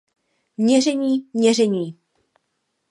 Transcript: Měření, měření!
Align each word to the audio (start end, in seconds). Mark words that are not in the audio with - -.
Měření, 0.57 1.27
měření! 1.33 1.97